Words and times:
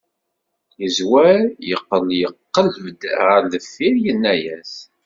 Yezwar, 0.81 1.39
yeqqel 1.69 2.07
iqleb-d 2.23 3.01
ɣer 3.25 3.41
deffir, 3.51 3.93
yenna-yas. 4.03 4.73